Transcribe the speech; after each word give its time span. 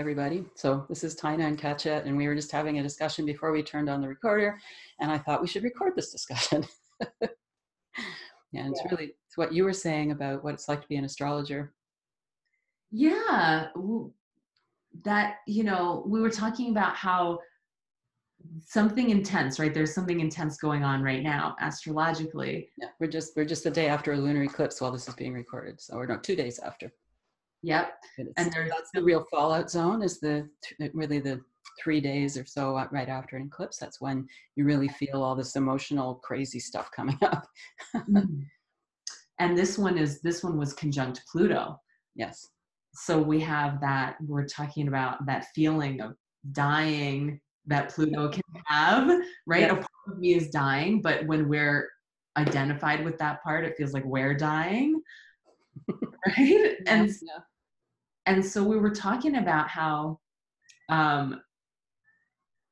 everybody. 0.00 0.46
So 0.54 0.86
this 0.88 1.04
is 1.04 1.14
Tina 1.14 1.46
and 1.46 1.58
Katja, 1.58 2.02
and 2.06 2.16
we 2.16 2.26
were 2.26 2.34
just 2.34 2.50
having 2.50 2.78
a 2.78 2.82
discussion 2.82 3.26
before 3.26 3.52
we 3.52 3.62
turned 3.62 3.90
on 3.90 4.00
the 4.00 4.08
recorder, 4.08 4.58
and 4.98 5.12
I 5.12 5.18
thought 5.18 5.42
we 5.42 5.46
should 5.46 5.62
record 5.62 5.92
this 5.94 6.10
discussion. 6.10 6.64
yeah, 7.20 7.28
and 8.54 8.72
it's 8.72 8.82
really 8.90 9.12
it's 9.26 9.36
what 9.36 9.52
you 9.52 9.62
were 9.62 9.74
saying 9.74 10.10
about 10.10 10.42
what 10.42 10.54
it's 10.54 10.70
like 10.70 10.80
to 10.80 10.88
be 10.88 10.96
an 10.96 11.04
astrologer. 11.04 11.74
Yeah, 12.90 13.68
that 15.04 15.34
you 15.46 15.64
know, 15.64 16.02
we 16.06 16.20
were 16.20 16.30
talking 16.30 16.70
about 16.70 16.96
how 16.96 17.38
something 18.66 19.10
intense, 19.10 19.58
right? 19.58 19.74
There's 19.74 19.94
something 19.94 20.20
intense 20.20 20.56
going 20.56 20.82
on 20.82 21.02
right 21.02 21.22
now 21.22 21.56
astrologically. 21.60 22.70
Yeah, 22.78 22.88
we're 23.00 23.10
just 23.10 23.36
we're 23.36 23.44
just 23.44 23.66
a 23.66 23.70
day 23.70 23.88
after 23.88 24.14
a 24.14 24.16
lunar 24.16 24.44
eclipse 24.44 24.80
while 24.80 24.92
this 24.92 25.08
is 25.08 25.14
being 25.14 25.34
recorded, 25.34 25.78
so 25.78 25.96
we're 25.96 26.06
not 26.06 26.24
two 26.24 26.36
days 26.36 26.58
after. 26.58 26.90
Yep. 27.62 27.92
And 28.18 28.52
that's 28.52 28.90
the 28.94 29.02
real 29.02 29.26
fallout 29.30 29.70
zone 29.70 30.02
is 30.02 30.18
the 30.18 30.48
really 30.94 31.20
the 31.20 31.40
three 31.82 32.00
days 32.00 32.36
or 32.36 32.44
so 32.46 32.72
right 32.90 33.08
after 33.08 33.36
an 33.36 33.46
eclipse. 33.46 33.76
That's 33.76 34.00
when 34.00 34.26
you 34.56 34.64
really 34.64 34.88
feel 34.88 35.22
all 35.22 35.34
this 35.34 35.56
emotional, 35.56 36.16
crazy 36.16 36.60
stuff 36.60 36.90
coming 36.94 37.18
up. 37.22 37.46
mm. 37.94 38.44
And 39.38 39.56
this 39.56 39.78
one 39.78 39.96
is 39.96 40.20
this 40.20 40.44
one 40.44 40.58
was 40.58 40.74
conjunct 40.74 41.22
Pluto. 41.30 41.80
Yes. 42.14 42.46
So 42.94 43.20
we 43.20 43.40
have 43.40 43.80
that 43.80 44.16
we're 44.26 44.46
talking 44.46 44.88
about 44.88 45.24
that 45.26 45.46
feeling 45.54 46.00
of 46.00 46.14
dying 46.52 47.40
that 47.66 47.90
Pluto 47.90 48.28
can 48.28 48.42
have, 48.66 49.08
right? 49.46 49.62
Yes. 49.62 49.70
A 49.70 49.74
part 49.74 49.86
of 50.08 50.18
me 50.18 50.34
is 50.34 50.50
dying, 50.50 51.00
but 51.00 51.26
when 51.26 51.48
we're 51.48 51.88
identified 52.36 53.04
with 53.04 53.16
that 53.18 53.42
part, 53.42 53.64
it 53.64 53.76
feels 53.76 53.92
like 53.92 54.04
we're 54.04 54.34
dying. 54.34 55.00
right? 56.26 56.76
And 56.86 57.08
yeah 57.08 57.38
and 58.26 58.44
so 58.44 58.62
we 58.62 58.78
were 58.78 58.90
talking 58.90 59.36
about 59.36 59.68
how 59.68 60.18
um 60.88 61.40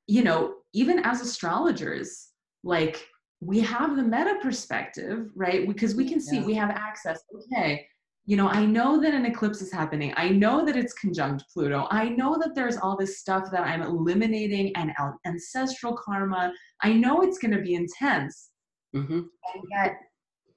you 0.06 0.22
know 0.22 0.54
even 0.72 0.98
as 1.00 1.20
astrologers 1.20 2.28
like 2.64 3.06
we 3.40 3.60
have 3.60 3.96
the 3.96 4.02
meta 4.02 4.36
perspective 4.42 5.28
right? 5.36 5.66
Because 5.68 5.94
we 5.94 6.08
can 6.08 6.20
see 6.20 6.38
yeah. 6.38 6.44
we 6.44 6.54
have 6.54 6.70
access. 6.70 7.22
Okay 7.34 7.86
you 8.28 8.36
know 8.36 8.48
i 8.48 8.64
know 8.64 9.00
that 9.00 9.14
an 9.14 9.24
eclipse 9.24 9.62
is 9.62 9.72
happening. 9.72 10.12
I 10.18 10.28
know 10.28 10.64
that 10.66 10.76
it's 10.76 10.92
conjunct 10.92 11.44
pluto. 11.50 11.88
I 11.90 12.10
know 12.10 12.38
that 12.38 12.54
there's 12.54 12.76
all 12.76 12.94
this 12.94 13.18
stuff 13.18 13.50
that 13.50 13.62
i'm 13.62 13.80
eliminating 13.80 14.70
and 14.76 14.92
ancestral 15.26 15.96
karma. 15.96 16.52
I 16.82 16.92
know 16.92 17.22
it's 17.22 17.38
going 17.38 17.56
to 17.56 17.62
be 17.62 17.74
intense. 17.74 18.50
Mm-hmm. 18.94 19.20
and 19.20 19.62
yet 19.70 19.96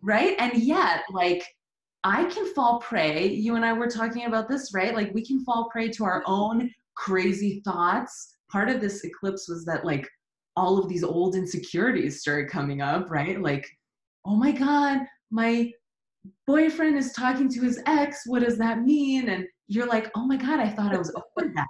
right? 0.02 0.36
And 0.40 0.56
yet 0.62 1.04
like 1.12 1.44
I 2.04 2.26
can 2.26 2.52
fall 2.54 2.80
prey. 2.80 3.28
You 3.28 3.56
and 3.56 3.66
I 3.66 3.74
were 3.74 3.88
talking 3.88 4.26
about 4.26 4.48
this, 4.48 4.74
right? 4.74 4.96
Like 4.96 5.14
we 5.14 5.26
can 5.26 5.44
fall 5.44 5.70
prey 5.72 5.90
to 5.90 6.04
our 6.04 6.24
own 6.26 6.72
crazy 6.96 7.62
thoughts. 7.64 8.38
Part 8.52 8.70
of 8.70 8.82
this 8.82 9.04
eclipse 9.04 9.48
was 9.48 9.66
that 9.66 9.86
like 9.86 10.08
all 10.56 10.78
of 10.78 10.90
these 10.90 11.04
old 11.04 11.36
insecurities 11.36 12.22
started 12.22 12.50
coming 12.50 12.82
up, 12.82 13.10
right? 13.10 13.42
Like, 13.42 13.68
oh 14.26 14.36
my 14.36 14.52
God, 14.52 15.02
my 15.30 15.72
boyfriend 16.46 16.98
is 16.98 17.14
talking 17.14 17.50
to 17.50 17.62
his 17.62 17.82
ex. 17.86 18.24
What 18.26 18.44
does 18.44 18.58
that 18.58 18.82
mean? 18.82 19.30
And 19.30 19.46
you're 19.68 19.88
like, 19.88 20.12
oh 20.16 20.26
my 20.26 20.38
God, 20.38 20.60
I 20.60 20.70
thought 20.70 20.94
I 20.94 20.98
was 20.98 21.16
over 21.16 21.52
that. 21.56 21.68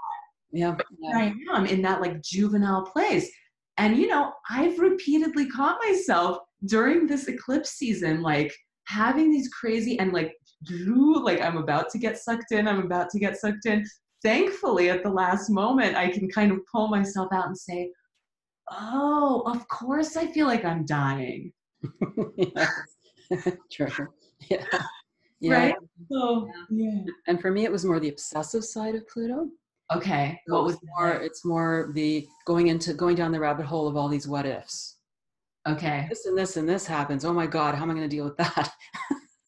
Yeah. 0.52 0.76
yeah. 1.00 1.18
I 1.18 1.34
am 1.54 1.66
in 1.66 1.82
that 1.84 2.02
like 2.02 2.22
juvenile 2.22 2.84
place. 2.84 3.30
And 3.78 3.98
you 3.98 4.08
know, 4.08 4.34
I've 4.50 4.80
repeatedly 4.80 5.48
caught 5.48 5.80
myself 5.88 6.40
during 6.66 7.08
this 7.08 7.28
eclipse 7.28 7.72
season, 7.72 8.22
like 8.22 8.54
having 8.92 9.32
these 9.32 9.50
crazy 9.50 9.98
and 10.00 10.12
like 10.14 10.36
like 11.24 11.42
i'm 11.42 11.58
about 11.58 11.90
to 11.90 11.98
get 11.98 12.18
sucked 12.18 12.52
in 12.52 12.68
i'm 12.68 12.80
about 12.86 13.10
to 13.10 13.20
get 13.20 13.38
sucked 13.38 13.66
in 13.66 13.86
thankfully 14.22 14.90
at 14.90 15.02
the 15.04 15.10
last 15.10 15.50
moment 15.50 15.96
i 15.96 16.10
can 16.10 16.30
kind 16.30 16.52
of 16.52 16.60
pull 16.72 16.88
myself 16.88 17.30
out 17.32 17.48
and 17.48 17.58
say 17.58 17.90
oh 18.72 19.44
of 19.48 19.68
course 19.70 20.16
i 20.18 20.28
feel 20.28 20.46
like 20.46 20.66
i'm 20.66 20.86
dying 20.86 21.52
true 23.72 24.08
yeah 24.50 24.64
yeah. 25.42 25.54
Right? 25.54 25.76
So, 26.10 26.50
yeah. 26.70 27.02
And 27.28 27.42
for 27.42 27.52
me, 27.52 27.66
it 27.66 27.72
was 27.72 27.84
more 27.84 28.00
the 28.00 28.10
obsessive 28.10 28.64
side 28.64 28.96
of 28.96 29.08
Pluto. 29.10 29.50
Okay. 29.94 30.40
So 30.48 30.54
what 30.54 30.64
was 30.64 30.78
more? 30.84 31.14
It's 31.14 31.44
more 31.44 31.92
the 31.94 32.28
going 32.46 32.68
into 32.68 32.94
going 32.94 33.16
down 33.16 33.32
the 33.32 33.40
rabbit 33.40 33.66
hole 33.66 33.88
of 33.88 33.98
all 33.98 34.08
these 34.08 34.28
what 34.28 34.46
ifs. 34.46 34.98
Okay. 35.68 36.08
This 36.10 36.26
and 36.26 36.38
this 36.38 36.58
and 36.58 36.68
this 36.68 36.86
happens. 36.86 37.24
Oh 37.24 37.34
my 37.34 37.48
God, 37.48 37.76
how 37.76 37.84
am 37.84 37.92
I 37.92 37.94
going 37.94 38.10
to 38.10 38.16
deal 38.16 38.26
with 38.26 38.38
that? 38.38 38.72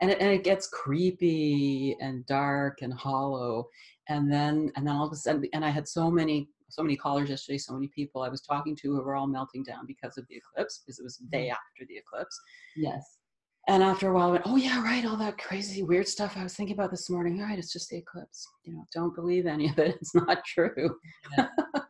and, 0.00 0.10
it, 0.10 0.18
and 0.20 0.30
it 0.30 0.44
gets 0.44 0.68
creepy 0.68 1.96
and 2.00 2.24
dark 2.26 2.78
and 2.80 2.92
hollow. 2.92 3.68
And 4.08 4.30
then, 4.32 4.70
and 4.76 4.86
then 4.86 4.94
all 4.94 5.06
of 5.06 5.12
a 5.12 5.16
sudden, 5.16 5.44
and 5.52 5.64
I 5.64 5.70
had 5.70 5.86
so 5.88 6.10
many, 6.10 6.48
so 6.68 6.82
many 6.82 6.96
callers 6.96 7.28
yesterday, 7.28 7.58
so 7.58 7.74
many 7.74 7.88
people 7.88 8.22
I 8.22 8.28
was 8.28 8.42
talking 8.42 8.76
to 8.76 8.88
who 8.88 9.02
were 9.02 9.16
all 9.16 9.26
melting 9.26 9.64
down 9.64 9.86
because 9.86 10.16
of 10.18 10.26
the 10.28 10.36
eclipse, 10.36 10.80
because 10.84 10.98
it 10.98 11.04
was 11.04 11.18
the 11.18 11.26
day 11.26 11.46
mm-hmm. 11.46 11.52
after 11.52 11.86
the 11.88 11.96
eclipse. 11.96 12.38
Yes. 12.76 13.18
And 13.66 13.82
after 13.82 14.10
a 14.10 14.14
while, 14.14 14.28
I 14.28 14.32
went, 14.32 14.42
oh 14.46 14.56
yeah, 14.56 14.82
right, 14.82 15.06
all 15.06 15.16
that 15.16 15.38
crazy 15.38 15.82
weird 15.82 16.06
stuff 16.06 16.36
I 16.36 16.42
was 16.42 16.54
thinking 16.54 16.74
about 16.74 16.90
this 16.90 17.08
morning. 17.08 17.40
All 17.40 17.46
right, 17.48 17.58
it's 17.58 17.72
just 17.72 17.88
the 17.88 17.96
eclipse. 17.96 18.46
You 18.64 18.74
know, 18.74 18.84
don't 18.92 19.14
believe 19.14 19.46
any 19.46 19.70
of 19.70 19.78
it. 19.78 19.96
It's 20.00 20.14
not 20.14 20.44
true. 20.44 20.96
yeah, 21.38 21.46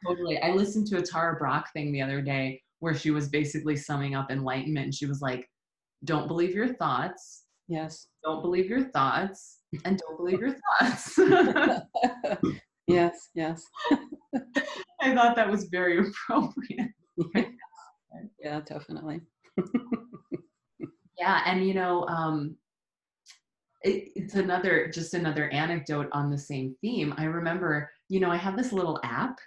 totally. 0.07 0.41
I 0.41 0.51
listened 0.51 0.87
to 0.89 0.99
a 0.99 1.03
Tara 1.03 1.37
Brach 1.37 1.73
thing 1.73 1.93
the 1.93 2.03
other 2.03 2.21
day 2.21 2.63
where 2.81 2.95
she 2.95 3.11
was 3.11 3.29
basically 3.29 3.77
summing 3.77 4.15
up 4.15 4.31
enlightenment. 4.31 4.87
And 4.87 4.95
she 4.95 5.07
was 5.07 5.21
like 5.21 5.49
don't 6.05 6.29
believe 6.29 6.55
your 6.55 6.69
thoughts. 6.69 7.45
Yes. 7.67 8.09
Don't 8.23 8.43
believe 8.43 8.69
your 8.69 8.85
thoughts 8.91 9.61
and 9.87 9.99
don't 9.99 10.19
believe 10.19 10.41
your 10.41 10.55
thoughts. 10.81 11.19
Yes 12.87 13.31
yes. 13.35 13.65
I 15.01 15.15
thought 15.15 15.37
that 15.37 15.51
was 15.51 15.65
very 15.71 15.99
appropriate. 16.29 16.91
Yeah 18.39 18.61
definitely. 18.61 19.23
Yeah 21.19 21.43
and 21.47 21.67
you 21.67 21.73
know 21.73 22.07
um 22.09 22.59
it, 23.83 24.11
it's 24.15 24.35
another 24.35 24.91
just 24.93 25.15
another 25.15 25.49
anecdote 25.49 26.11
on 26.13 26.31
the 26.31 26.37
same 26.37 26.77
theme. 26.83 27.15
I 27.17 27.25
remember 27.25 27.91
you 28.11 28.21
know 28.21 28.31
i 28.31 28.37
have 28.37 28.57
this 28.57 28.73
little 28.73 29.01
app 29.03 29.39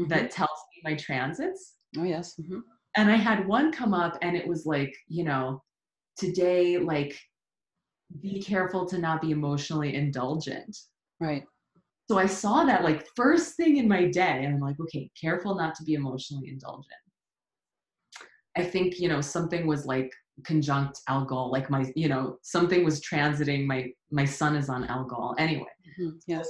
mm-hmm. 0.00 0.08
that 0.08 0.30
tells 0.30 0.50
me 0.74 0.90
my 0.90 0.96
transits 0.96 1.74
oh 1.98 2.04
yes 2.04 2.34
mm-hmm 2.40 2.60
and 2.96 3.10
I 3.10 3.16
had 3.16 3.46
one 3.46 3.72
come 3.72 3.94
up 3.94 4.18
and 4.22 4.36
it 4.36 4.46
was 4.46 4.66
like, 4.66 4.94
you 5.08 5.24
know, 5.24 5.62
today, 6.16 6.78
like, 6.78 7.18
be 8.20 8.42
careful 8.42 8.86
to 8.86 8.98
not 8.98 9.22
be 9.22 9.30
emotionally 9.30 9.94
indulgent. 9.94 10.76
Right. 11.20 11.44
So 12.10 12.18
I 12.18 12.26
saw 12.26 12.64
that 12.64 12.82
like 12.82 13.06
first 13.14 13.56
thing 13.56 13.76
in 13.76 13.86
my 13.86 14.06
day, 14.06 14.44
and 14.44 14.54
I'm 14.54 14.60
like, 14.60 14.80
okay, 14.80 15.08
careful 15.20 15.54
not 15.54 15.76
to 15.76 15.84
be 15.84 15.94
emotionally 15.94 16.48
indulgent. 16.48 16.88
I 18.56 18.64
think, 18.64 18.98
you 18.98 19.08
know, 19.08 19.20
something 19.20 19.64
was 19.64 19.86
like 19.86 20.12
conjunct 20.44 21.00
Algol, 21.08 21.52
like 21.52 21.70
my, 21.70 21.84
you 21.94 22.08
know, 22.08 22.38
something 22.42 22.84
was 22.84 23.00
transiting. 23.00 23.64
My 23.64 23.92
my 24.10 24.24
sun 24.24 24.56
is 24.56 24.68
on 24.68 24.84
Algol. 24.86 25.36
Anyway, 25.38 25.70
mm-hmm. 26.00 26.16
yes, 26.26 26.48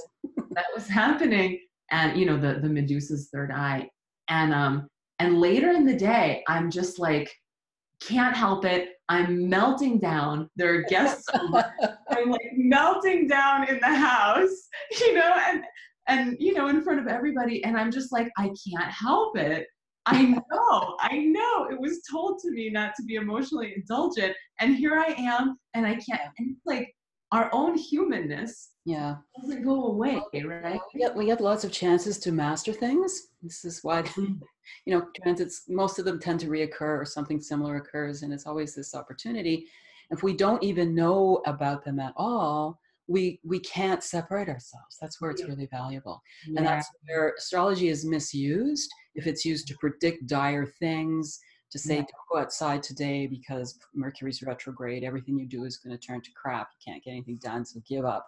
that 0.51 0.65
was 0.73 0.87
happening, 0.87 1.59
and 1.91 2.17
you 2.17 2.25
know, 2.25 2.39
the 2.39 2.59
the 2.59 2.69
Medusa's 2.69 3.29
third 3.31 3.51
eye, 3.51 3.89
and 4.27 4.53
um, 4.53 4.87
and 5.19 5.39
later 5.39 5.71
in 5.71 5.85
the 5.85 5.95
day, 5.95 6.43
I'm 6.47 6.71
just 6.71 6.99
like, 6.99 7.31
can't 8.01 8.35
help 8.35 8.65
it. 8.65 8.89
I'm 9.09 9.49
melting 9.49 9.99
down. 9.99 10.49
There 10.55 10.73
are 10.73 10.83
guests. 10.83 11.25
I'm 11.33 12.29
like 12.29 12.51
melting 12.55 13.27
down 13.27 13.67
in 13.67 13.79
the 13.79 13.93
house, 13.93 14.69
you 14.99 15.13
know, 15.13 15.33
and 15.47 15.63
and 16.07 16.37
you 16.39 16.53
know, 16.53 16.67
in 16.67 16.81
front 16.81 16.99
of 16.99 17.07
everybody. 17.07 17.63
And 17.63 17.77
I'm 17.77 17.91
just 17.91 18.11
like, 18.11 18.29
I 18.37 18.51
can't 18.67 18.91
help 18.91 19.37
it. 19.37 19.67
I 20.05 20.23
know, 20.51 20.97
I 20.99 21.17
know. 21.17 21.67
It 21.69 21.79
was 21.79 22.01
told 22.09 22.39
to 22.39 22.51
me 22.51 22.69
not 22.69 22.93
to 22.95 23.03
be 23.03 23.15
emotionally 23.15 23.73
indulgent, 23.75 24.33
and 24.59 24.75
here 24.75 24.97
I 24.97 25.13
am, 25.17 25.57
and 25.73 25.85
I 25.85 25.95
can't. 25.95 26.31
And 26.39 26.55
like 26.65 26.93
our 27.31 27.49
own 27.53 27.77
humanness 27.77 28.71
yeah. 28.85 29.15
doesn't 29.39 29.63
go 29.63 29.85
away 29.85 30.21
right? 30.43 30.79
we 30.93 30.99
get, 30.99 31.15
we 31.15 31.25
get 31.25 31.39
lots 31.41 31.63
of 31.63 31.71
chances 31.71 32.17
to 32.19 32.31
master 32.31 32.73
things. 32.73 33.27
This 33.41 33.63
is 33.63 33.79
why 33.83 34.01
mm. 34.03 34.39
you 34.85 34.93
know 34.93 35.05
transits 35.23 35.63
most 35.67 35.99
of 35.99 36.05
them 36.05 36.19
tend 36.19 36.39
to 36.41 36.47
reoccur 36.47 37.01
or 37.01 37.05
something 37.05 37.39
similar 37.39 37.77
occurs 37.77 38.23
and 38.23 38.33
it's 38.33 38.45
always 38.45 38.75
this 38.75 38.95
opportunity. 38.95 39.67
If 40.09 40.23
we 40.23 40.35
don't 40.35 40.63
even 40.63 40.93
know 40.93 41.41
about 41.45 41.85
them 41.85 41.99
at 41.99 42.13
all 42.17 42.79
we 43.07 43.39
we 43.43 43.59
can't 43.59 44.03
separate 44.03 44.47
ourselves. 44.47 44.97
That's 44.99 45.19
where 45.19 45.31
it's 45.31 45.43
really 45.43 45.67
valuable. 45.71 46.21
Yeah. 46.47 46.59
and 46.59 46.65
that's 46.65 46.87
where 47.05 47.33
astrology 47.37 47.89
is 47.89 48.05
misused. 48.05 48.89
If 49.15 49.27
it's 49.27 49.43
used 49.43 49.67
to 49.67 49.75
predict 49.79 50.27
dire 50.27 50.65
things 50.65 51.39
to 51.71 51.79
say 51.79 51.95
yeah. 51.95 52.01
don't 52.01 52.29
go 52.31 52.39
outside 52.39 52.83
today 52.83 53.27
because 53.27 53.79
mercury's 53.93 54.43
retrograde 54.43 55.03
everything 55.03 55.37
you 55.39 55.45
do 55.45 55.63
is 55.63 55.77
going 55.77 55.95
to 55.95 56.07
turn 56.07 56.21
to 56.21 56.31
crap 56.33 56.69
you 56.73 56.91
can't 56.91 57.03
get 57.03 57.11
anything 57.11 57.37
done 57.41 57.65
so 57.65 57.79
give 57.87 58.05
up 58.05 58.27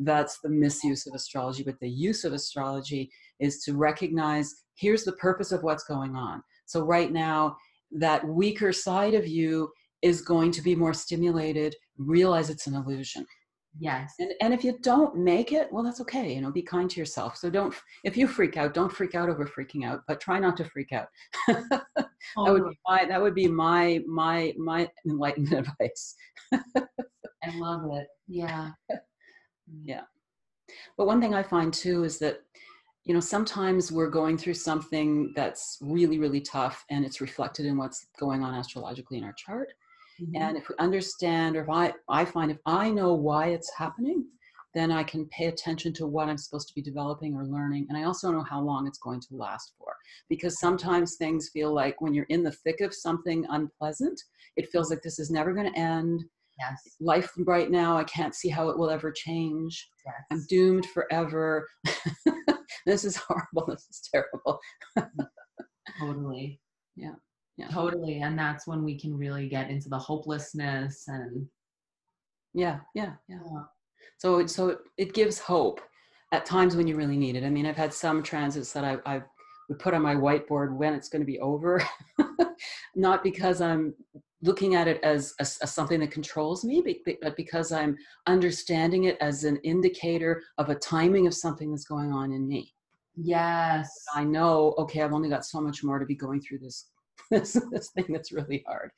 that's 0.00 0.38
the 0.38 0.48
misuse 0.48 1.06
of 1.06 1.14
astrology. 1.14 1.62
But 1.62 1.78
the 1.78 1.88
use 1.88 2.24
of 2.24 2.32
astrology 2.32 3.10
is 3.38 3.62
to 3.64 3.76
recognize 3.76 4.54
here's 4.74 5.04
the 5.04 5.12
purpose 5.12 5.52
of 5.52 5.62
what's 5.62 5.84
going 5.84 6.16
on. 6.16 6.42
So, 6.66 6.82
right 6.82 7.12
now, 7.12 7.56
that 7.92 8.26
weaker 8.26 8.72
side 8.72 9.14
of 9.14 9.26
you 9.26 9.70
is 10.02 10.22
going 10.22 10.50
to 10.52 10.62
be 10.62 10.74
more 10.74 10.94
stimulated, 10.94 11.76
realize 11.98 12.48
it's 12.48 12.66
an 12.66 12.74
illusion. 12.74 13.26
Yes. 13.78 14.14
And, 14.18 14.32
and 14.40 14.52
if 14.52 14.64
you 14.64 14.78
don't 14.82 15.16
make 15.16 15.52
it, 15.52 15.72
well, 15.72 15.84
that's 15.84 16.00
okay. 16.00 16.34
You 16.34 16.40
know, 16.40 16.50
be 16.50 16.62
kind 16.62 16.90
to 16.90 17.00
yourself. 17.00 17.36
So 17.36 17.48
don't, 17.48 17.74
if 18.04 18.16
you 18.16 18.26
freak 18.26 18.56
out, 18.56 18.74
don't 18.74 18.92
freak 18.92 19.14
out 19.14 19.28
over 19.28 19.46
freaking 19.46 19.84
out, 19.84 20.02
but 20.08 20.20
try 20.20 20.38
not 20.38 20.56
to 20.56 20.64
freak 20.64 20.92
out. 20.92 21.06
that 21.48 21.86
would 22.36 22.64
be 22.64 22.78
oh. 22.86 22.90
my, 22.90 23.04
that 23.04 23.22
would 23.22 23.34
be 23.34 23.46
my, 23.46 24.02
my, 24.06 24.52
my 24.58 24.88
enlightenment 25.06 25.68
advice. 25.80 26.16
I 26.52 27.58
love 27.58 27.84
it. 27.92 28.08
Yeah. 28.26 28.70
Mm. 28.90 28.98
Yeah. 29.84 30.02
But 30.96 31.06
one 31.06 31.20
thing 31.20 31.34
I 31.34 31.42
find 31.42 31.72
too 31.72 32.04
is 32.04 32.18
that, 32.18 32.40
you 33.04 33.14
know, 33.14 33.20
sometimes 33.20 33.90
we're 33.90 34.10
going 34.10 34.36
through 34.36 34.54
something 34.54 35.32
that's 35.34 35.78
really, 35.80 36.18
really 36.18 36.40
tough 36.40 36.84
and 36.90 37.04
it's 37.04 37.20
reflected 37.20 37.66
in 37.66 37.78
what's 37.78 38.06
going 38.18 38.42
on 38.42 38.54
astrologically 38.54 39.18
in 39.18 39.24
our 39.24 39.32
chart. 39.32 39.68
Mm-hmm. 40.20 40.42
And 40.42 40.56
if 40.56 40.68
we 40.68 40.74
understand, 40.78 41.56
or 41.56 41.62
if 41.62 41.70
I, 41.70 41.92
I 42.08 42.24
find 42.24 42.50
if 42.50 42.58
I 42.66 42.90
know 42.90 43.14
why 43.14 43.48
it's 43.48 43.72
happening, 43.76 44.26
then 44.74 44.92
I 44.92 45.02
can 45.02 45.26
pay 45.26 45.46
attention 45.46 45.92
to 45.94 46.06
what 46.06 46.28
I'm 46.28 46.38
supposed 46.38 46.68
to 46.68 46.74
be 46.74 46.82
developing 46.82 47.34
or 47.34 47.44
learning. 47.44 47.86
And 47.88 47.98
I 47.98 48.04
also 48.04 48.30
know 48.30 48.44
how 48.44 48.60
long 48.60 48.86
it's 48.86 48.98
going 48.98 49.20
to 49.20 49.34
last 49.34 49.72
for. 49.78 49.94
Because 50.28 50.60
sometimes 50.60 51.16
things 51.16 51.50
feel 51.52 51.72
like 51.74 52.00
when 52.00 52.14
you're 52.14 52.26
in 52.28 52.44
the 52.44 52.52
thick 52.52 52.80
of 52.80 52.94
something 52.94 53.44
unpleasant, 53.50 54.20
it 54.56 54.68
feels 54.70 54.90
like 54.90 55.02
this 55.02 55.18
is 55.18 55.30
never 55.30 55.52
going 55.52 55.72
to 55.72 55.78
end. 55.78 56.22
Yes. 56.58 56.96
Life 57.00 57.32
right 57.38 57.70
now, 57.70 57.96
I 57.96 58.04
can't 58.04 58.34
see 58.34 58.48
how 58.48 58.68
it 58.68 58.78
will 58.78 58.90
ever 58.90 59.10
change. 59.10 59.88
Yes. 60.04 60.14
I'm 60.30 60.46
doomed 60.48 60.86
forever. 60.86 61.66
this 62.86 63.04
is 63.04 63.16
horrible. 63.16 63.66
This 63.66 63.86
is 63.90 64.08
terrible. 64.12 64.60
totally. 65.98 66.60
Yeah. 66.96 67.14
Yeah. 67.60 67.68
Totally. 67.68 68.20
And 68.20 68.38
that's 68.38 68.66
when 68.66 68.82
we 68.82 68.98
can 68.98 69.14
really 69.14 69.46
get 69.46 69.68
into 69.68 69.90
the 69.90 69.98
hopelessness 69.98 71.04
and 71.08 71.46
yeah, 72.54 72.80
yeah, 72.94 73.12
yeah. 73.28 73.38
yeah. 73.52 73.62
So 74.16 74.46
so 74.46 74.78
it 74.96 75.12
gives 75.12 75.38
hope 75.38 75.80
at 76.32 76.46
times 76.46 76.74
when 76.74 76.86
you 76.86 76.96
really 76.96 77.18
need 77.18 77.36
it. 77.36 77.44
I 77.44 77.50
mean, 77.50 77.66
I've 77.66 77.76
had 77.76 77.92
some 77.92 78.22
transits 78.22 78.72
that 78.72 78.84
I, 78.84 78.96
I 79.04 79.22
would 79.68 79.78
put 79.78 79.92
on 79.92 80.00
my 80.00 80.14
whiteboard 80.14 80.74
when 80.74 80.94
it's 80.94 81.10
going 81.10 81.20
to 81.20 81.26
be 81.26 81.38
over, 81.40 81.82
not 82.96 83.22
because 83.22 83.60
I'm 83.60 83.94
looking 84.40 84.74
at 84.74 84.88
it 84.88 85.02
as, 85.02 85.34
as, 85.38 85.58
as, 85.58 85.74
something 85.74 86.00
that 86.00 86.10
controls 86.10 86.64
me, 86.64 86.82
but 87.22 87.36
because 87.36 87.72
I'm 87.72 87.94
understanding 88.26 89.04
it 89.04 89.18
as 89.20 89.44
an 89.44 89.58
indicator 89.58 90.42
of 90.56 90.70
a 90.70 90.76
timing 90.76 91.26
of 91.26 91.34
something 91.34 91.70
that's 91.70 91.84
going 91.84 92.10
on 92.10 92.32
in 92.32 92.48
me. 92.48 92.72
Yes. 93.16 93.90
I 94.14 94.24
know, 94.24 94.74
okay, 94.78 95.02
I've 95.02 95.12
only 95.12 95.28
got 95.28 95.44
so 95.44 95.60
much 95.60 95.84
more 95.84 95.98
to 95.98 96.06
be 96.06 96.14
going 96.14 96.40
through 96.40 96.60
this 96.60 96.86
this, 97.30 97.60
this 97.70 97.90
thing 97.90 98.06
that's 98.08 98.32
really 98.32 98.64
hard. 98.66 98.90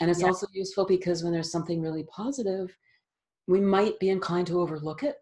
And 0.00 0.10
it's 0.10 0.20
yeah. 0.20 0.26
also 0.26 0.46
useful 0.52 0.86
because 0.86 1.22
when 1.22 1.32
there's 1.32 1.52
something 1.52 1.80
really 1.80 2.04
positive, 2.04 2.76
we 3.46 3.60
might 3.60 3.98
be 4.00 4.10
inclined 4.10 4.46
to 4.48 4.60
overlook 4.60 5.02
it. 5.02 5.16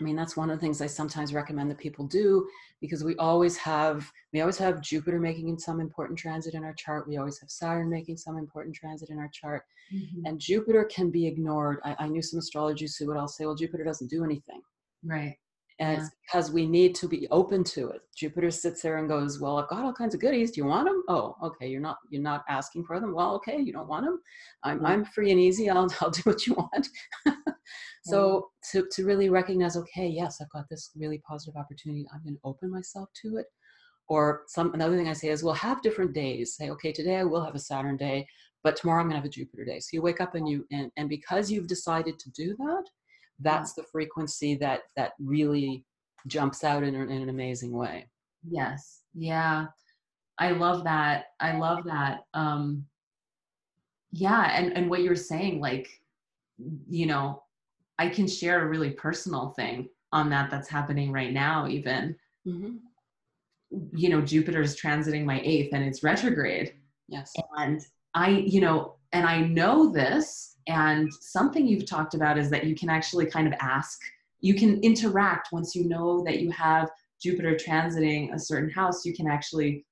I 0.00 0.04
mean, 0.04 0.16
that's 0.16 0.36
one 0.36 0.50
of 0.50 0.56
the 0.56 0.60
things 0.60 0.80
I 0.80 0.88
sometimes 0.88 1.32
recommend 1.32 1.70
that 1.70 1.78
people 1.78 2.06
do 2.06 2.48
because 2.80 3.04
we 3.04 3.14
always 3.16 3.56
have 3.58 4.10
we 4.32 4.40
always 4.40 4.58
have 4.58 4.80
Jupiter 4.80 5.20
making 5.20 5.56
some 5.60 5.78
important 5.78 6.18
transit 6.18 6.54
in 6.54 6.64
our 6.64 6.74
chart. 6.74 7.06
We 7.06 7.16
always 7.16 7.38
have 7.38 7.50
Saturn 7.50 7.88
making 7.88 8.16
some 8.16 8.36
important 8.36 8.74
transit 8.74 9.10
in 9.10 9.20
our 9.20 9.30
chart. 9.32 9.62
Mm-hmm. 9.94 10.26
And 10.26 10.40
Jupiter 10.40 10.84
can 10.92 11.10
be 11.10 11.28
ignored. 11.28 11.78
I, 11.84 11.94
I 12.00 12.08
knew 12.08 12.22
some 12.22 12.40
astrologers 12.40 12.96
who 12.96 13.06
would 13.06 13.16
all 13.16 13.28
say, 13.28 13.46
well, 13.46 13.54
Jupiter 13.54 13.84
doesn't 13.84 14.10
do 14.10 14.24
anything. 14.24 14.62
Right 15.04 15.36
and 15.80 15.92
yeah. 15.92 15.98
it's 15.98 16.06
uh-huh. 16.06 16.16
because 16.26 16.52
we 16.52 16.66
need 16.66 16.94
to 16.94 17.08
be 17.08 17.26
open 17.30 17.64
to 17.64 17.88
it. 17.90 18.02
Jupiter 18.16 18.50
sits 18.50 18.82
there 18.82 18.98
and 18.98 19.08
goes 19.08 19.40
well 19.40 19.58
i've 19.58 19.68
got 19.68 19.84
all 19.84 19.92
kinds 19.92 20.14
of 20.14 20.20
goodies. 20.20 20.52
Do 20.52 20.60
you 20.60 20.66
want 20.66 20.86
them 20.86 21.02
oh 21.08 21.36
okay 21.42 21.68
you're 21.68 21.80
not 21.80 21.98
you're 22.10 22.22
not 22.22 22.44
asking 22.48 22.84
for 22.84 23.00
them. 23.00 23.14
Well 23.14 23.34
okay 23.36 23.58
you 23.58 23.72
don't 23.72 23.88
want 23.88 24.04
them 24.04 24.20
i'm, 24.62 24.80
yeah. 24.80 24.88
I'm 24.88 25.04
free 25.04 25.30
and 25.30 25.40
easy. 25.40 25.68
I'll, 25.68 25.88
I'll 26.00 26.10
do 26.10 26.22
what 26.24 26.46
you 26.46 26.54
want. 26.54 26.88
So 28.06 28.50
yeah. 28.74 28.82
to, 28.82 28.88
to 28.92 29.06
really 29.06 29.30
recognize 29.30 29.78
okay 29.78 30.06
yes 30.06 30.38
i've 30.42 30.50
got 30.50 30.68
this 30.68 30.90
really 30.94 31.22
positive 31.26 31.56
opportunity. 31.56 32.06
I'm 32.12 32.22
going 32.22 32.34
to 32.34 32.40
open 32.44 32.70
myself 32.70 33.08
to 33.22 33.38
it. 33.38 33.46
Or 34.08 34.42
some 34.48 34.74
another 34.74 34.96
thing 34.96 35.08
i 35.08 35.14
say 35.14 35.28
is 35.28 35.42
we'll 35.42 35.54
have 35.54 35.80
different 35.82 36.12
days. 36.12 36.56
Say 36.56 36.70
okay 36.70 36.92
today 36.92 37.16
i 37.16 37.24
will 37.24 37.44
have 37.44 37.54
a 37.54 37.58
saturn 37.58 37.96
day 37.96 38.26
but 38.62 38.76
tomorrow 38.76 39.00
i'm 39.00 39.06
going 39.08 39.14
to 39.14 39.22
have 39.22 39.24
a 39.26 39.30
jupiter 39.30 39.64
day. 39.64 39.80
So 39.80 39.88
you 39.92 40.02
wake 40.02 40.20
up 40.20 40.34
and 40.34 40.46
you 40.48 40.66
and, 40.70 40.90
and 40.98 41.08
because 41.08 41.50
you've 41.50 41.66
decided 41.66 42.18
to 42.18 42.30
do 42.32 42.54
that 42.58 42.84
that's 43.40 43.72
the 43.74 43.84
frequency 43.84 44.54
that 44.56 44.82
that 44.96 45.12
really 45.18 45.84
jumps 46.26 46.64
out 46.64 46.82
in, 46.82 46.94
in 46.94 47.10
an 47.10 47.28
amazing 47.28 47.72
way. 47.72 48.06
Yes. 48.48 49.02
Yeah. 49.14 49.66
I 50.38 50.50
love 50.52 50.84
that. 50.84 51.26
I 51.40 51.56
love 51.56 51.84
that. 51.84 52.20
Um 52.34 52.86
yeah 54.14 54.56
and 54.56 54.76
and 54.76 54.88
what 54.88 55.02
you're 55.02 55.16
saying 55.16 55.60
like 55.60 55.88
you 56.88 57.04
know 57.04 57.42
i 57.98 58.08
can 58.08 58.28
share 58.28 58.62
a 58.64 58.68
really 58.68 58.90
personal 58.90 59.50
thing 59.56 59.88
on 60.12 60.30
that 60.30 60.50
that's 60.50 60.68
happening 60.68 61.10
right 61.10 61.32
now 61.32 61.66
even. 61.66 62.14
Mm-hmm. 62.46 62.76
you 63.96 64.10
know 64.10 64.20
jupiter's 64.20 64.76
transiting 64.76 65.24
my 65.24 65.40
eighth 65.42 65.72
and 65.72 65.82
it's 65.82 66.02
retrograde. 66.02 66.74
Yes. 67.08 67.32
And 67.56 67.80
i 68.14 68.28
you 68.28 68.60
know 68.60 68.96
and 69.12 69.26
i 69.26 69.40
know 69.40 69.90
this 69.90 70.53
and 70.66 71.12
something 71.20 71.66
you've 71.66 71.86
talked 71.86 72.14
about 72.14 72.38
is 72.38 72.50
that 72.50 72.64
you 72.64 72.74
can 72.74 72.88
actually 72.88 73.26
kind 73.26 73.46
of 73.46 73.54
ask, 73.60 74.00
you 74.40 74.54
can 74.54 74.80
interact 74.80 75.48
once 75.52 75.74
you 75.74 75.88
know 75.88 76.22
that 76.24 76.40
you 76.40 76.50
have 76.50 76.90
Jupiter 77.20 77.54
transiting 77.54 78.34
a 78.34 78.38
certain 78.38 78.70
house, 78.70 79.04
you 79.04 79.14
can 79.14 79.26
actually 79.26 79.84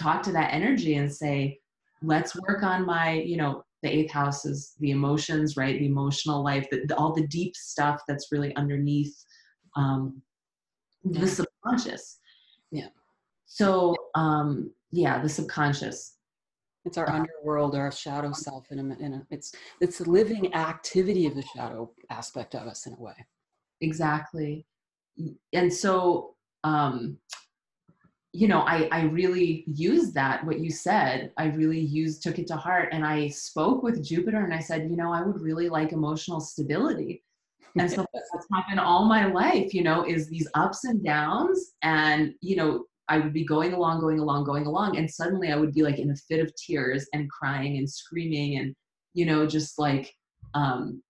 talk 0.00 0.22
to 0.22 0.32
that 0.32 0.52
energy 0.52 0.94
and 0.94 1.12
say, 1.12 1.58
let's 2.02 2.34
work 2.36 2.62
on 2.62 2.86
my, 2.86 3.12
you 3.12 3.36
know, 3.36 3.64
the 3.82 3.88
eighth 3.88 4.10
house 4.10 4.44
is 4.44 4.74
the 4.80 4.90
emotions, 4.90 5.56
right? 5.56 5.78
The 5.78 5.86
emotional 5.86 6.42
life, 6.42 6.68
the, 6.70 6.94
all 6.96 7.12
the 7.14 7.26
deep 7.26 7.56
stuff 7.56 8.02
that's 8.06 8.30
really 8.30 8.54
underneath 8.56 9.24
um, 9.74 10.20
the 11.04 11.26
subconscious. 11.26 12.18
Yeah. 12.70 12.88
So, 13.46 13.96
um, 14.14 14.70
yeah, 14.92 15.20
the 15.20 15.28
subconscious. 15.28 16.16
It's 16.84 16.96
our 16.96 17.10
underworld, 17.10 17.74
our 17.74 17.92
shadow 17.92 18.32
self, 18.32 18.70
in 18.70 18.78
a, 18.78 18.98
in 18.98 19.14
a, 19.14 19.26
it's 19.30 19.54
it's 19.80 19.98
the 19.98 20.10
living 20.10 20.54
activity 20.54 21.26
of 21.26 21.34
the 21.34 21.42
shadow 21.42 21.90
aspect 22.08 22.54
of 22.54 22.66
us 22.66 22.86
in 22.86 22.94
a 22.94 23.00
way. 23.00 23.26
Exactly, 23.82 24.66
and 25.52 25.72
so 25.72 26.36
um, 26.64 27.18
you 28.32 28.46
know, 28.46 28.60
I 28.60 28.88
I 28.92 29.02
really 29.02 29.64
used 29.66 30.14
that 30.14 30.44
what 30.44 30.60
you 30.60 30.70
said. 30.70 31.32
I 31.36 31.46
really 31.46 31.80
used 31.80 32.22
took 32.22 32.38
it 32.38 32.46
to 32.48 32.56
heart, 32.56 32.90
and 32.92 33.04
I 33.04 33.28
spoke 33.28 33.82
with 33.82 34.04
Jupiter, 34.04 34.44
and 34.44 34.54
I 34.54 34.60
said, 34.60 34.88
you 34.88 34.96
know, 34.96 35.12
I 35.12 35.22
would 35.22 35.40
really 35.40 35.68
like 35.68 35.92
emotional 35.92 36.40
stability. 36.40 37.24
And 37.76 37.90
so 37.90 38.06
that's 38.14 38.46
happened 38.52 38.80
all 38.80 39.04
my 39.04 39.26
life, 39.26 39.74
you 39.74 39.82
know, 39.82 40.04
is 40.04 40.28
these 40.28 40.48
ups 40.54 40.84
and 40.84 41.02
downs, 41.04 41.72
and 41.82 42.34
you 42.40 42.56
know, 42.56 42.84
I 43.10 43.18
would 43.18 43.32
be 43.32 43.44
going 43.44 43.72
along, 43.72 44.00
going 44.00 44.20
along, 44.20 44.44
going 44.44 44.66
along, 44.66 44.96
and 44.96 45.10
suddenly 45.10 45.50
I 45.50 45.56
would 45.56 45.74
be 45.74 45.82
like 45.82 45.98
in 45.98 46.12
a 46.12 46.16
fit 46.16 46.40
of 46.40 46.54
tears 46.54 47.06
and 47.12 47.28
crying 47.28 47.76
and 47.76 47.90
screaming 47.90 48.58
and, 48.58 48.74
you 49.14 49.26
know, 49.26 49.46
just 49.46 49.78
like 49.78 50.14
um, 50.54 51.02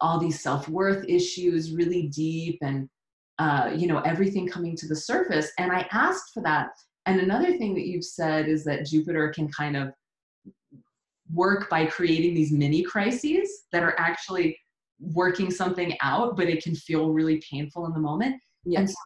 all 0.00 0.18
these 0.18 0.42
self 0.42 0.68
worth 0.68 1.04
issues 1.06 1.74
really 1.74 2.08
deep 2.08 2.58
and, 2.62 2.88
uh, 3.38 3.70
you 3.76 3.86
know, 3.86 3.98
everything 4.00 4.48
coming 4.48 4.74
to 4.76 4.88
the 4.88 4.96
surface. 4.96 5.52
And 5.58 5.70
I 5.70 5.86
asked 5.92 6.32
for 6.32 6.42
that. 6.42 6.70
And 7.04 7.20
another 7.20 7.58
thing 7.58 7.74
that 7.74 7.86
you've 7.86 8.04
said 8.04 8.48
is 8.48 8.64
that 8.64 8.86
Jupiter 8.86 9.28
can 9.28 9.50
kind 9.52 9.76
of 9.76 9.92
work 11.32 11.68
by 11.68 11.84
creating 11.84 12.34
these 12.34 12.50
mini 12.50 12.82
crises 12.82 13.64
that 13.72 13.82
are 13.82 13.98
actually 13.98 14.56
working 15.00 15.50
something 15.50 15.96
out, 16.00 16.36
but 16.36 16.48
it 16.48 16.62
can 16.62 16.74
feel 16.74 17.10
really 17.10 17.42
painful 17.50 17.86
in 17.86 17.92
the 17.92 18.00
moment. 18.00 18.40
Yes. 18.64 18.80
And 18.80 18.88
so 18.88 18.96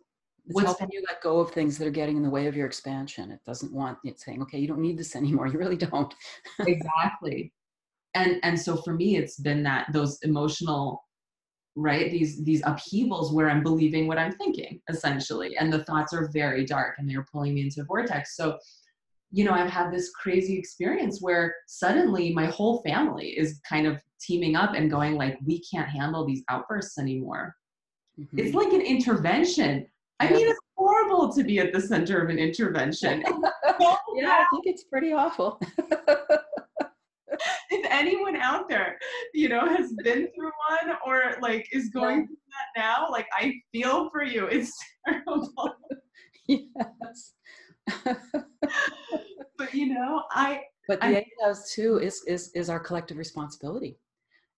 it's 0.47 0.55
What's 0.55 0.67
helping 0.67 0.89
you 0.93 1.03
let 1.09 1.21
go 1.21 1.41
of 1.41 1.51
things 1.51 1.77
that 1.77 1.89
are 1.89 1.91
getting 1.93 2.17
in 2.17 2.23
the 2.23 2.31
way 2.31 2.47
of 2.47 2.57
your 2.57 2.67
expansion. 2.67 3.33
It 3.33 3.41
doesn't 3.45 3.73
want 3.73 3.99
it 4.05 4.21
saying, 4.21 4.43
okay, 4.43 4.59
you 4.59 4.69
don't 4.69 4.81
need 4.81 4.97
this 4.97 5.17
anymore. 5.17 5.49
You 5.49 5.59
really 5.59 5.77
don't. 5.77 6.13
exactly. 6.61 7.53
And 8.15 8.39
and 8.43 8.59
so 8.59 8.77
for 8.77 8.95
me, 8.95 9.17
it's 9.17 9.39
been 9.39 9.63
that 9.65 9.89
those 9.93 10.19
emotional, 10.23 11.05
right? 11.75 12.11
These 12.11 12.45
these 12.45 12.63
upheavals 12.65 13.33
where 13.33 13.51
I'm 13.51 13.63
believing 13.63 14.07
what 14.07 14.19
I'm 14.19 14.33
thinking, 14.33 14.81
essentially. 14.89 15.57
And 15.57 15.73
the 15.73 15.85
thoughts 15.85 16.15
are 16.15 16.31
very 16.33 16.65
dark 16.65 16.95
and 16.99 17.11
they're 17.11 17.27
pulling 17.31 17.55
me 17.55 17.63
into 17.63 17.83
a 17.83 17.85
vortex. 17.85 18.37
So, 18.37 18.59
you 19.33 19.45
know, 19.45 19.53
I've 19.53 19.71
had 19.71 19.93
this 19.93 20.11
crazy 20.11 20.57
experience 20.57 21.21
where 21.21 21.57
suddenly 21.67 22.33
my 22.33 22.47
whole 22.47 22.83
family 22.87 23.31
is 23.37 23.61
kind 23.69 23.87
of 23.87 24.01
teaming 24.21 24.55
up 24.57 24.75
and 24.75 24.91
going 24.91 25.17
like, 25.17 25.39
we 25.45 25.63
can't 25.71 25.89
handle 25.89 26.25
these 26.25 26.45
outbursts 26.49 26.99
anymore. 26.99 27.55
Mm-hmm. 28.19 28.39
It's 28.39 28.55
like 28.55 28.73
an 28.73 28.81
intervention 28.81 29.87
I 30.21 30.31
mean, 30.31 30.49
it's 30.49 30.59
horrible 30.77 31.33
to 31.35 31.45
be 31.45 31.59
at 31.59 31.73
the 31.73 31.81
center 31.81 32.23
of 32.23 32.31
an 32.31 32.39
intervention. 32.39 33.21
yeah, 33.25 34.31
I 34.31 34.47
think 34.51 34.65
it's 34.65 34.85
pretty 34.85 35.13
awful. 35.13 35.61
if 37.71 37.87
anyone 37.91 38.37
out 38.37 38.69
there, 38.69 38.99
you 39.35 39.49
know, 39.49 39.67
has 39.67 39.93
been 40.03 40.29
through 40.35 40.53
one 40.71 40.97
or 41.07 41.37
like 41.43 41.69
is 41.73 41.91
going 41.91 42.21
yeah. 42.21 42.27
through 42.27 42.37
that 42.37 42.81
now, 42.81 43.09
like 43.11 43.27
I 43.37 43.55
feel 43.73 44.09
for 44.11 44.23
you. 44.23 44.47
It's 44.47 44.73
terrible. 45.07 45.75
yes. 46.49 47.35
but 49.59 49.75
you 49.75 49.93
know, 49.93 50.23
I 50.31 50.63
but 50.89 51.01
the 51.01 51.19
eighth 51.19 51.29
house 51.43 51.73
too 51.75 51.99
is 51.99 52.23
is 52.27 52.51
is 52.55 52.71
our 52.71 52.81
collective 52.81 53.19
responsibility 53.19 53.99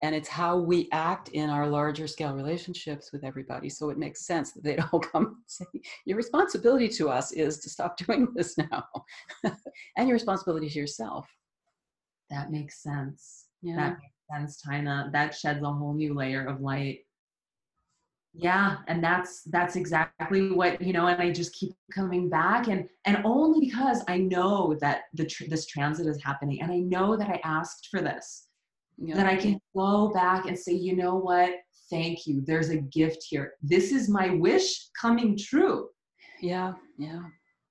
and 0.03 0.15
it's 0.15 0.29
how 0.29 0.57
we 0.57 0.89
act 0.93 1.29
in 1.31 1.51
our 1.51 1.67
larger 1.67 2.07
scale 2.07 2.33
relationships 2.35 3.13
with 3.13 3.25
everybody 3.25 3.69
so 3.69 3.91
it 3.91 3.99
makes 3.99 4.27
sense 4.27 4.53
that 4.53 4.63
they'd 4.63 4.81
all 4.93 5.01
come 5.01 5.27
and 5.27 5.37
say 5.47 5.65
your 6.05 6.17
responsibility 6.17 6.89
to 6.89 7.09
us 7.09 7.33
is 7.33 7.59
to 7.59 7.69
stop 7.69 7.97
doing 8.07 8.29
this 8.35 8.57
now 8.59 8.85
and 9.97 10.09
your 10.09 10.15
responsibility 10.15 10.69
to 10.69 10.79
yourself. 10.79 11.27
That 12.31 12.51
makes 12.51 12.83
sense. 12.83 13.47
Yeah. 13.63 13.77
that 13.77 13.99
makes 13.99 14.15
sense 14.31 14.63
tina. 14.63 15.11
That 15.13 15.35
sheds 15.35 15.63
a 15.63 15.73
whole 15.73 15.95
new 15.95 16.15
layer 16.15 16.47
of 16.47 16.61
light. 16.61 17.01
Yeah 18.35 18.77
and 18.87 19.03
that's 19.03 19.43
that's 19.45 19.75
exactly 19.75 20.53
what 20.53 20.81
you 20.81 20.93
know 20.93 21.07
and 21.07 21.21
i 21.21 21.33
just 21.33 21.55
keep 21.55 21.73
coming 21.93 22.29
back 22.29 22.69
and 22.69 22.87
and 23.07 23.19
only 23.25 23.67
because 23.67 24.05
i 24.07 24.19
know 24.19 24.77
that 24.81 25.05
the 25.15 25.25
tr- 25.25 25.49
this 25.49 25.67
transit 25.67 26.07
is 26.07 26.23
happening 26.23 26.61
and 26.61 26.71
i 26.71 26.77
know 26.77 27.17
that 27.17 27.31
i 27.31 27.41
asked 27.43 27.89
for 27.91 28.01
this 28.01 28.48
yeah. 29.01 29.17
that 29.17 29.27
I 29.27 29.37
can 29.37 29.61
go 29.77 30.11
back 30.13 30.47
and 30.47 30.59
say, 30.59 30.73
you 30.73 30.97
know 30.97 31.17
what? 31.17 31.53
Thank 31.91 32.27
you. 32.27 32.43
There's 32.45 32.71
a 32.71 32.79
gift 32.79 33.25
here. 33.29 33.55
This 33.63 33.93
is 33.93 34.09
my 34.09 34.31
wish 34.31 34.89
coming 35.01 35.37
true. 35.37 35.89
Yeah, 36.41 36.75
yeah, 36.99 37.23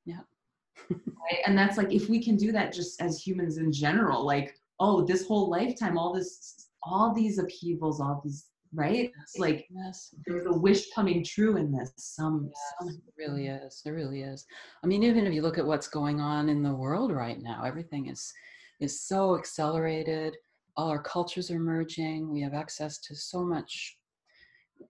yeah. 0.06 0.22
right? 0.90 1.42
And 1.46 1.58
that's 1.58 1.78
like 1.78 1.92
if 1.92 2.10
we 2.10 2.24
can 2.24 2.36
do 2.36 2.52
that 2.52 2.74
just 2.74 3.02
as 3.02 3.22
humans 3.22 3.58
in 3.58 3.72
general, 3.72 4.26
like, 4.26 4.56
oh, 4.80 5.06
this 5.06 5.28
whole 5.28 5.50
lifetime, 5.50 5.98
all 5.98 6.14
this, 6.14 6.68
all 6.84 7.14
these 7.14 7.38
upheavals, 7.38 8.02
all 8.02 8.22
these 8.24 8.48
right? 8.74 9.12
Yes, 9.18 9.36
like 9.38 9.68
yes. 9.70 10.14
there's 10.26 10.46
a 10.46 10.52
wish 10.52 10.92
coming 10.94 11.24
true 11.24 11.58
in 11.58 11.72
this. 11.72 11.92
Some, 11.98 12.50
yes, 12.50 12.74
some 12.80 12.90
it 12.90 13.14
really 13.18 13.48
is. 13.48 13.82
There 13.84 13.94
really 13.94 14.24
is. 14.24 14.46
I 14.84 14.88
mean, 14.88 15.04
even 15.04 15.26
if 15.26 15.34
you 15.34 15.42
look 15.42 15.58
at 15.58 15.66
what's 15.66 15.88
going 15.88 16.20
on 16.20 16.50
in 16.50 16.64
the 16.64 16.74
world 16.74 17.12
right 17.12 17.42
now, 17.42 17.64
everything 17.64 18.08
is 18.08 18.34
is 18.80 19.02
so 19.02 19.36
accelerated 19.36 20.36
all 20.78 20.90
our 20.90 21.02
cultures 21.02 21.50
are 21.50 21.60
merging. 21.60 22.32
We 22.32 22.42
have 22.42 22.54
access 22.54 23.00
to 23.00 23.16
so 23.16 23.44
much 23.44 23.98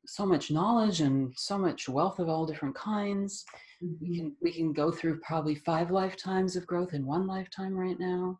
so 0.06 0.26
much 0.26 0.52
knowledge 0.52 1.00
and 1.00 1.34
so 1.38 1.58
much 1.58 1.88
wealth 1.88 2.20
of 2.20 2.28
all 2.28 2.46
different 2.46 2.76
kinds. 2.76 3.46
Mm-hmm. 3.82 3.96
we 4.02 4.18
can 4.18 4.36
we 4.42 4.52
can 4.52 4.74
go 4.74 4.92
through 4.92 5.22
probably 5.22 5.56
five 5.56 5.92
lifetimes 5.92 6.56
of 6.58 6.68
growth 6.68 6.94
in 6.94 7.06
one 7.06 7.26
lifetime 7.26 7.74
right 7.74 7.98
now. 7.98 8.38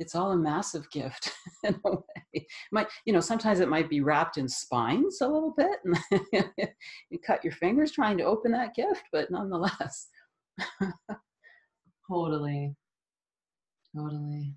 It's 0.00 0.16
all 0.16 0.32
a 0.32 0.36
massive 0.36 0.90
gift 0.90 1.30
in 1.64 1.78
a 1.84 1.90
way. 1.90 2.46
Might 2.72 2.88
you 3.04 3.12
know 3.12 3.20
sometimes 3.20 3.60
it 3.60 3.68
might 3.68 3.88
be 3.88 4.00
wrapped 4.00 4.36
in 4.36 4.48
spines 4.48 5.20
a 5.20 5.28
little 5.28 5.54
bit 5.56 5.78
and 5.84 6.44
you 7.10 7.18
cut 7.24 7.44
your 7.44 7.52
fingers 7.52 7.92
trying 7.92 8.18
to 8.18 8.24
open 8.24 8.50
that 8.52 8.74
gift 8.74 9.04
but 9.12 9.30
nonetheless. 9.30 10.08
Totally. 12.10 12.74
Totally 13.96 14.56